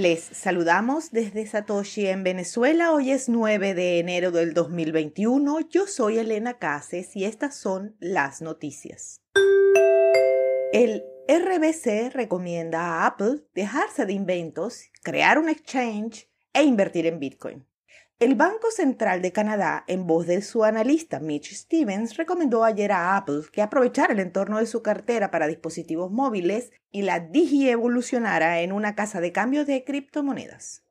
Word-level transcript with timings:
Les 0.00 0.20
saludamos 0.20 1.10
desde 1.10 1.44
Satoshi 1.44 2.06
en 2.06 2.22
Venezuela. 2.22 2.92
Hoy 2.92 3.10
es 3.10 3.28
9 3.28 3.74
de 3.74 3.98
enero 3.98 4.30
del 4.30 4.54
2021. 4.54 5.68
Yo 5.70 5.88
soy 5.88 6.18
Elena 6.18 6.56
Cases 6.60 7.16
y 7.16 7.24
estas 7.24 7.56
son 7.56 7.96
las 7.98 8.40
noticias. 8.40 9.20
El 10.72 11.02
RBC 11.26 12.12
recomienda 12.12 12.80
a 12.80 13.06
Apple 13.06 13.42
dejarse 13.56 14.06
de 14.06 14.12
inventos, 14.12 14.84
crear 15.02 15.36
un 15.36 15.48
exchange 15.48 16.30
e 16.52 16.62
invertir 16.62 17.06
en 17.06 17.18
Bitcoin. 17.18 17.66
El 18.20 18.34
Banco 18.34 18.72
Central 18.72 19.22
de 19.22 19.30
Canadá, 19.30 19.84
en 19.86 20.08
voz 20.08 20.26
de 20.26 20.42
su 20.42 20.64
analista 20.64 21.20
Mitch 21.20 21.54
Stevens, 21.54 22.16
recomendó 22.16 22.64
ayer 22.64 22.90
a 22.90 23.16
Apple 23.16 23.42
que 23.52 23.62
aprovechara 23.62 24.12
el 24.12 24.18
entorno 24.18 24.58
de 24.58 24.66
su 24.66 24.82
cartera 24.82 25.30
para 25.30 25.46
dispositivos 25.46 26.10
móviles 26.10 26.72
y 26.90 27.02
la 27.02 27.20
digievolucionara 27.20 28.60
en 28.60 28.72
una 28.72 28.96
casa 28.96 29.20
de 29.20 29.30
cambio 29.30 29.64
de 29.64 29.84
criptomonedas. 29.84 30.82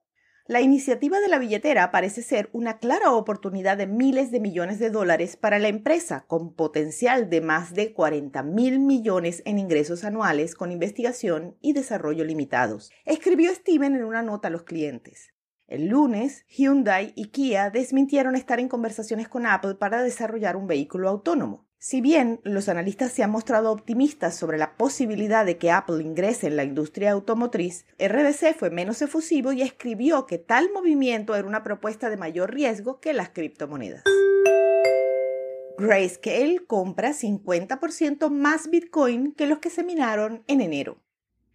La 0.45 0.61
iniciativa 0.61 1.19
de 1.19 1.27
la 1.27 1.37
billetera 1.37 1.91
parece 1.91 2.21
ser 2.21 2.49
una 2.53 2.79
clara 2.79 3.11
oportunidad 3.11 3.75
de 3.75 3.87
miles 3.87 4.31
de 4.31 4.39
millones 4.39 4.79
de 4.79 4.89
dólares 4.89 5.35
para 5.35 5.59
la 5.59 5.67
empresa, 5.67 6.23
con 6.27 6.53
potencial 6.53 7.29
de 7.29 7.41
más 7.41 7.73
de 7.73 7.91
40 7.91 8.41
mil 8.43 8.79
millones 8.79 9.43
en 9.43 9.59
ingresos 9.59 10.05
anuales 10.05 10.55
con 10.55 10.71
investigación 10.71 11.57
y 11.59 11.73
desarrollo 11.73 12.23
limitados, 12.23 12.89
escribió 13.03 13.53
Steven 13.53 13.97
en 13.97 14.05
una 14.05 14.21
nota 14.21 14.47
a 14.47 14.51
los 14.51 14.63
clientes. 14.63 15.33
El 15.67 15.89
lunes, 15.89 16.45
Hyundai 16.47 17.11
y 17.17 17.25
Kia 17.25 17.69
desmintieron 17.69 18.35
estar 18.35 18.61
en 18.61 18.69
conversaciones 18.69 19.27
con 19.27 19.45
Apple 19.45 19.75
para 19.75 20.01
desarrollar 20.01 20.55
un 20.55 20.65
vehículo 20.65 21.09
autónomo. 21.09 21.65
Si 21.77 21.99
bien 21.99 22.39
los 22.43 22.69
analistas 22.69 23.11
se 23.11 23.21
han 23.21 23.31
mostrado 23.31 23.73
optimistas 23.73 24.33
sobre 24.33 24.57
la 24.57 24.77
posibilidad 24.77 25.45
de 25.45 25.57
que 25.57 25.69
Apple 25.69 26.01
ingrese 26.01 26.47
en 26.47 26.55
la 26.55 26.63
industria 26.63 27.11
automotriz, 27.11 27.85
RBC 27.99 28.55
fue 28.57 28.69
menos 28.69 29.01
efusivo 29.01 29.51
y 29.51 29.61
escribió 29.61 30.25
que 30.25 30.37
tal 30.37 30.71
movimiento 30.73 31.35
era 31.35 31.45
una 31.45 31.63
propuesta 31.63 32.09
de 32.09 32.15
mayor 32.15 32.53
riesgo 32.53 33.01
que 33.01 33.11
las 33.11 33.29
criptomonedas. 33.29 34.03
Grayscale 35.77 36.65
compra 36.65 37.11
50% 37.11 38.29
más 38.29 38.69
Bitcoin 38.69 39.33
que 39.33 39.47
los 39.47 39.59
que 39.59 39.69
se 39.69 39.83
minaron 39.83 40.43
en 40.47 40.61
enero. 40.61 40.97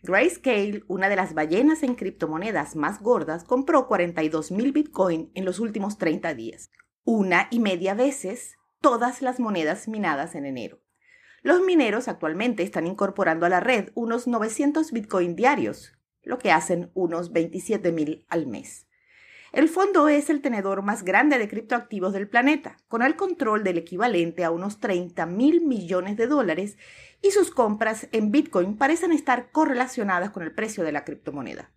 Grayscale, 0.05 0.83
una 0.89 1.09
de 1.09 1.15
las 1.15 1.33
ballenas 1.33 1.85
en 1.85 1.95
criptomonedas 1.95 2.75
más 2.75 3.01
gordas, 3.01 3.45
compró 3.45 3.89
42.000 3.89 4.73
Bitcoin 4.73 5.31
en 5.35 5.45
los 5.45 5.61
últimos 5.61 5.97
30 5.97 6.35
días, 6.35 6.73
una 7.05 7.47
y 7.53 7.61
media 7.61 7.95
veces 7.95 8.57
todas 8.81 9.23
las 9.23 9.39
monedas 9.39 9.87
minadas 9.87 10.35
en 10.35 10.45
enero. 10.45 10.81
Los 11.43 11.61
mineros 11.61 12.09
actualmente 12.09 12.65
están 12.65 12.89
incorporando 12.89 13.47
a 13.47 13.49
la 13.49 13.61
red 13.61 13.91
unos 13.95 14.27
900 14.27 14.91
Bitcoin 14.91 15.37
diarios, 15.37 15.93
lo 16.23 16.39
que 16.39 16.51
hacen 16.51 16.91
unos 16.95 17.33
27.000 17.33 18.27
al 18.29 18.49
mes. 18.49 18.89
El 19.53 19.69
fondo 19.69 20.09
es 20.09 20.31
el 20.31 20.41
tenedor 20.41 20.81
más 20.81 21.05
grande 21.05 21.37
de 21.37 21.47
criptoactivos 21.47 22.15
del 22.15 22.27
planeta, 22.27 22.79
con 22.89 23.03
el 23.03 23.17
control 23.17 23.63
del 23.63 23.77
equivalente 23.77 24.45
a 24.45 24.51
unos 24.51 24.81
30 24.81 25.27
mil 25.27 25.61
millones 25.61 26.17
de 26.17 26.27
dólares 26.27 26.79
y 27.21 27.33
sus 27.33 27.51
compras 27.51 28.09
en 28.13 28.31
Bitcoin 28.33 28.79
parecen 28.79 29.13
estar 29.13 29.51
correlacionadas 29.51 30.31
con 30.31 30.43
el 30.43 30.55
precio 30.55 30.85
de 30.85 30.93
la 30.93 31.05
criptomoneda. 31.05 31.71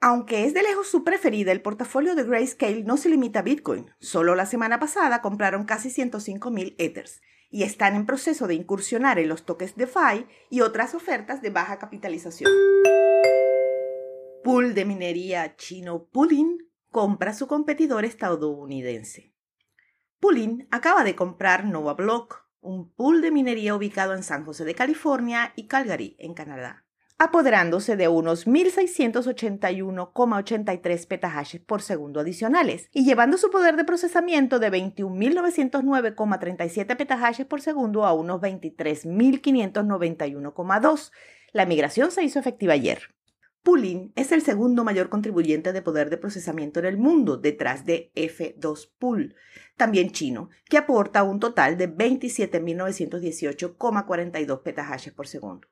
Aunque 0.00 0.44
es 0.44 0.54
de 0.54 0.62
lejos 0.62 0.86
su 0.86 1.02
preferida, 1.02 1.50
el 1.50 1.62
portafolio 1.62 2.14
de 2.14 2.22
Grayscale 2.22 2.84
no 2.84 2.96
se 2.96 3.08
limita 3.08 3.40
a 3.40 3.42
Bitcoin. 3.42 3.90
Solo 3.98 4.36
la 4.36 4.46
semana 4.46 4.78
pasada 4.78 5.20
compraron 5.20 5.64
casi 5.64 5.90
105 5.90 6.50
mil 6.52 6.76
Ethers 6.78 7.22
y 7.50 7.64
están 7.64 7.96
en 7.96 8.06
proceso 8.06 8.46
de 8.46 8.54
incursionar 8.54 9.18
en 9.18 9.28
los 9.28 9.44
toques 9.44 9.74
DeFi 9.74 10.26
y 10.48 10.60
otras 10.60 10.94
ofertas 10.94 11.42
de 11.42 11.50
baja 11.50 11.80
capitalización. 11.80 12.52
Pool 14.44 14.74
de 14.74 14.84
minería 14.84 15.56
chino 15.56 16.04
Pulin 16.04 16.58
compra 16.94 17.34
su 17.34 17.46
competidor 17.48 18.04
estadounidense. 18.04 19.34
Pulin 20.20 20.68
acaba 20.70 21.02
de 21.02 21.16
comprar 21.16 21.64
Nova 21.64 21.94
Block, 21.94 22.46
un 22.60 22.94
pool 22.94 23.20
de 23.20 23.32
minería 23.32 23.74
ubicado 23.74 24.14
en 24.14 24.22
San 24.22 24.44
José 24.44 24.64
de 24.64 24.76
California 24.76 25.52
y 25.56 25.66
Calgary, 25.66 26.14
en 26.20 26.34
Canadá, 26.34 26.86
apoderándose 27.18 27.96
de 27.96 28.06
unos 28.06 28.46
1.681,83 28.46 31.08
petahashes 31.08 31.62
por 31.62 31.82
segundo 31.82 32.20
adicionales 32.20 32.90
y 32.92 33.04
llevando 33.04 33.38
su 33.38 33.50
poder 33.50 33.74
de 33.74 33.82
procesamiento 33.82 34.60
de 34.60 34.70
21.909,37 34.70 36.96
petahashes 36.96 37.46
por 37.46 37.60
segundo 37.60 38.06
a 38.06 38.12
unos 38.12 38.40
23.591,2. 38.40 41.10
La 41.50 41.66
migración 41.66 42.12
se 42.12 42.22
hizo 42.22 42.38
efectiva 42.38 42.74
ayer. 42.74 43.12
Pulin 43.64 44.12
es 44.14 44.30
el 44.30 44.42
segundo 44.42 44.84
mayor 44.84 45.08
contribuyente 45.08 45.72
de 45.72 45.80
poder 45.80 46.10
de 46.10 46.18
procesamiento 46.18 46.80
en 46.80 46.86
el 46.86 46.98
mundo, 46.98 47.38
detrás 47.38 47.86
de 47.86 48.12
F2 48.14 48.90
Pool, 48.98 49.36
también 49.78 50.10
chino, 50.10 50.50
que 50.68 50.76
aporta 50.76 51.22
un 51.22 51.40
total 51.40 51.78
de 51.78 51.88
27.918,42 51.88 54.62
petahashes 54.62 55.14
por 55.14 55.26
segundo. 55.26 55.66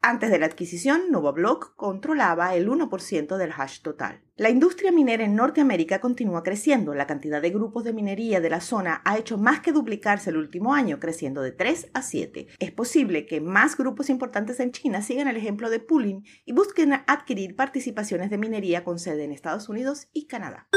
Antes 0.00 0.30
de 0.30 0.38
la 0.38 0.46
adquisición, 0.46 1.10
NovaBlock 1.10 1.76
controlaba 1.76 2.54
el 2.54 2.68
1% 2.68 3.36
del 3.38 3.52
hash 3.56 3.80
total. 3.80 4.20
La 4.36 4.50
industria 4.50 4.92
minera 4.92 5.24
en 5.24 5.34
Norteamérica 5.34 6.00
continúa 6.00 6.42
creciendo. 6.42 6.92
La 6.92 7.06
cantidad 7.06 7.40
de 7.40 7.50
grupos 7.50 7.84
de 7.84 7.92
minería 7.92 8.40
de 8.40 8.50
la 8.50 8.60
zona 8.60 9.00
ha 9.04 9.16
hecho 9.16 9.38
más 9.38 9.60
que 9.60 9.72
duplicarse 9.72 10.30
el 10.30 10.36
último 10.36 10.74
año, 10.74 11.00
creciendo 11.00 11.40
de 11.40 11.52
3 11.52 11.90
a 11.94 12.02
7. 12.02 12.48
Es 12.58 12.70
posible 12.72 13.26
que 13.26 13.40
más 13.40 13.76
grupos 13.76 14.10
importantes 14.10 14.60
en 14.60 14.72
China 14.72 15.00
sigan 15.02 15.28
el 15.28 15.36
ejemplo 15.36 15.70
de 15.70 15.80
pooling 15.80 16.24
y 16.44 16.52
busquen 16.52 16.92
adquirir 16.92 17.56
participaciones 17.56 18.28
de 18.28 18.38
minería 18.38 18.84
con 18.84 18.98
sede 18.98 19.24
en 19.24 19.32
Estados 19.32 19.68
Unidos 19.68 20.08
y 20.12 20.26
Canadá. 20.26 20.68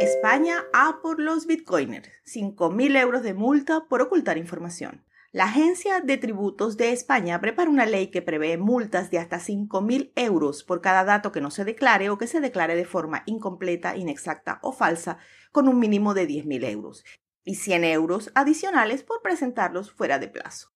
España 0.00 0.64
a 0.72 1.00
por 1.02 1.20
los 1.20 1.46
bitcoiners. 1.46 2.08
5.000 2.26 3.00
euros 3.00 3.22
de 3.22 3.34
multa 3.34 3.86
por 3.88 4.02
ocultar 4.02 4.38
información. 4.38 5.04
La 5.32 5.44
Agencia 5.44 6.00
de 6.00 6.16
Tributos 6.16 6.76
de 6.76 6.90
España 6.90 7.40
prepara 7.40 7.70
una 7.70 7.86
ley 7.86 8.08
que 8.08 8.20
prevé 8.20 8.58
multas 8.58 9.12
de 9.12 9.18
hasta 9.18 9.38
5.000 9.38 10.10
euros 10.16 10.64
por 10.64 10.80
cada 10.80 11.04
dato 11.04 11.30
que 11.30 11.40
no 11.40 11.52
se 11.52 11.64
declare 11.64 12.10
o 12.10 12.18
que 12.18 12.26
se 12.26 12.40
declare 12.40 12.74
de 12.74 12.84
forma 12.84 13.22
incompleta, 13.26 13.96
inexacta 13.96 14.58
o 14.60 14.72
falsa, 14.72 15.18
con 15.52 15.68
un 15.68 15.78
mínimo 15.78 16.14
de 16.14 16.26
10.000 16.26 16.64
euros, 16.68 17.04
y 17.44 17.54
100 17.54 17.84
euros 17.84 18.32
adicionales 18.34 19.04
por 19.04 19.22
presentarlos 19.22 19.92
fuera 19.92 20.18
de 20.18 20.26
plazo. 20.26 20.72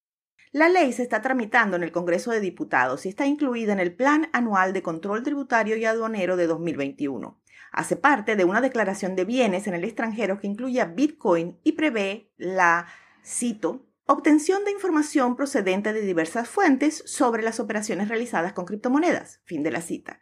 La 0.52 0.68
ley 0.68 0.92
se 0.92 1.02
está 1.02 1.20
tramitando 1.20 1.74
en 1.74 1.82
el 1.82 1.90
Congreso 1.90 2.30
de 2.30 2.38
Diputados 2.38 3.06
y 3.06 3.08
está 3.08 3.26
incluida 3.26 3.72
en 3.72 3.80
el 3.80 3.96
Plan 3.96 4.28
Anual 4.32 4.72
de 4.72 4.84
Control 4.84 5.24
Tributario 5.24 5.76
y 5.76 5.84
Aduanero 5.84 6.36
de 6.36 6.46
2021. 6.46 7.40
Hace 7.72 7.96
parte 7.96 8.36
de 8.36 8.44
una 8.44 8.60
declaración 8.60 9.16
de 9.16 9.24
bienes 9.24 9.66
en 9.66 9.74
el 9.74 9.82
extranjero 9.82 10.38
que 10.38 10.46
incluye 10.46 10.84
Bitcoin 10.84 11.58
y 11.64 11.72
prevé 11.72 12.30
la, 12.36 12.86
cito, 13.24 13.88
Obtención 14.06 14.66
de 14.66 14.70
información 14.70 15.34
procedente 15.34 15.94
de 15.94 16.02
diversas 16.02 16.46
fuentes 16.46 17.02
sobre 17.06 17.42
las 17.42 17.58
operaciones 17.58 18.08
realizadas 18.08 18.52
con 18.52 18.66
criptomonedas. 18.66 19.40
Fin 19.44 19.62
de 19.62 19.70
la 19.70 19.80
cita. 19.80 20.20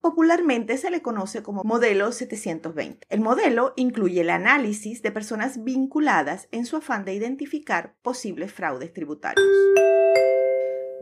Popularmente 0.00 0.78
se 0.78 0.90
le 0.90 1.02
conoce 1.02 1.42
como 1.42 1.62
modelo 1.62 2.10
720. 2.10 3.06
El 3.10 3.20
modelo 3.20 3.74
incluye 3.76 4.22
el 4.22 4.30
análisis 4.30 5.02
de 5.02 5.12
personas 5.12 5.62
vinculadas 5.62 6.48
en 6.52 6.64
su 6.64 6.76
afán 6.76 7.04
de 7.04 7.12
identificar 7.12 7.96
posibles 8.00 8.50
fraudes 8.50 8.94
tributarios. 8.94 9.44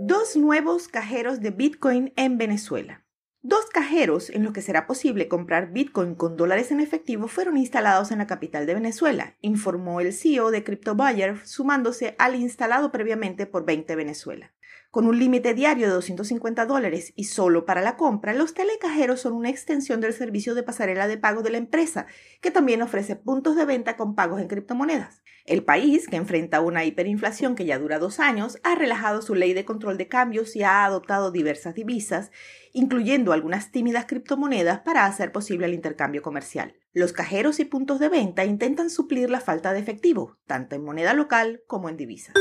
Dos 0.00 0.36
nuevos 0.36 0.88
cajeros 0.88 1.41
de 1.41 1.50
Bitcoin 1.50 2.12
en 2.16 2.38
Venezuela. 2.38 3.05
Dos 3.48 3.66
cajeros 3.66 4.28
en 4.30 4.42
los 4.42 4.52
que 4.52 4.60
será 4.60 4.88
posible 4.88 5.28
comprar 5.28 5.70
Bitcoin 5.70 6.16
con 6.16 6.36
dólares 6.36 6.72
en 6.72 6.80
efectivo 6.80 7.28
fueron 7.28 7.56
instalados 7.56 8.10
en 8.10 8.18
la 8.18 8.26
capital 8.26 8.66
de 8.66 8.74
Venezuela, 8.74 9.36
informó 9.40 10.00
el 10.00 10.12
CEO 10.12 10.50
de 10.50 10.64
CryptoBuyer, 10.64 11.46
sumándose 11.46 12.16
al 12.18 12.34
instalado 12.34 12.90
previamente 12.90 13.46
por 13.46 13.64
20 13.64 13.94
Venezuela. 13.94 14.53
Con 14.97 15.07
un 15.09 15.19
límite 15.19 15.53
diario 15.53 15.89
de 15.89 15.93
250 15.93 16.65
dólares 16.65 17.13
y 17.16 17.25
solo 17.25 17.66
para 17.66 17.83
la 17.83 17.98
compra, 17.98 18.33
los 18.33 18.54
telecajeros 18.54 19.21
son 19.21 19.34
una 19.34 19.51
extensión 19.51 20.01
del 20.01 20.15
servicio 20.15 20.54
de 20.54 20.63
pasarela 20.63 21.07
de 21.07 21.19
pago 21.19 21.43
de 21.43 21.51
la 21.51 21.59
empresa, 21.59 22.07
que 22.41 22.51
también 22.51 22.81
ofrece 22.81 23.15
puntos 23.15 23.57
de 23.57 23.66
venta 23.66 23.98
con 23.98 24.15
pagos 24.15 24.41
en 24.41 24.48
criptomonedas. 24.48 25.22
El 25.45 25.65
país, 25.65 26.09
que 26.09 26.16
enfrenta 26.16 26.63
una 26.63 26.87
hiperinflación 26.87 27.57
que 27.57 27.66
ya 27.66 27.78
dura 27.78 27.98
dos 27.98 28.21
años, 28.21 28.59
ha 28.63 28.75
relajado 28.75 29.21
su 29.21 29.34
ley 29.34 29.53
de 29.53 29.66
control 29.66 29.98
de 29.98 30.09
cambios 30.09 30.57
y 30.57 30.63
ha 30.63 30.87
adoptado 30.87 31.31
diversas 31.31 31.75
divisas, 31.75 32.31
incluyendo 32.72 33.34
algunas 33.34 33.72
tímidas 33.72 34.07
criptomonedas 34.07 34.78
para 34.78 35.04
hacer 35.04 35.31
posible 35.31 35.66
el 35.66 35.75
intercambio 35.75 36.22
comercial. 36.22 36.75
Los 36.95 37.13
cajeros 37.13 37.60
y 37.60 37.66
puntos 37.66 37.98
de 37.98 38.09
venta 38.09 38.47
intentan 38.47 38.89
suplir 38.89 39.28
la 39.28 39.41
falta 39.41 39.75
de 39.75 39.81
efectivo, 39.81 40.39
tanto 40.47 40.75
en 40.75 40.83
moneda 40.83 41.13
local 41.13 41.60
como 41.66 41.91
en 41.91 41.98
divisas. 41.98 42.34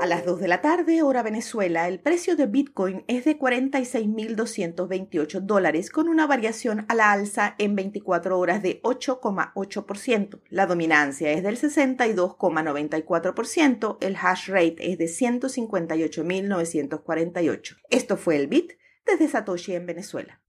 A 0.00 0.06
las 0.06 0.24
2 0.24 0.38
de 0.38 0.46
la 0.46 0.60
tarde, 0.60 1.02
hora 1.02 1.24
Venezuela, 1.24 1.88
el 1.88 1.98
precio 1.98 2.36
de 2.36 2.46
Bitcoin 2.46 3.02
es 3.08 3.24
de 3.24 3.36
46.228 3.36 5.40
dólares 5.40 5.90
con 5.90 6.08
una 6.08 6.28
variación 6.28 6.86
a 6.88 6.94
la 6.94 7.10
alza 7.10 7.56
en 7.58 7.74
24 7.74 8.38
horas 8.38 8.62
de 8.62 8.80
8,8%. 8.82 10.40
La 10.50 10.66
dominancia 10.66 11.32
es 11.32 11.42
del 11.42 11.58
62,94%, 11.58 13.98
el 14.00 14.14
hash 14.14 14.48
rate 14.48 14.92
es 14.92 14.98
de 14.98 15.06
158.948. 15.06 17.76
Esto 17.90 18.16
fue 18.16 18.36
el 18.36 18.46
Bit 18.46 18.74
desde 19.04 19.26
Satoshi 19.26 19.74
en 19.74 19.86
Venezuela. 19.86 20.40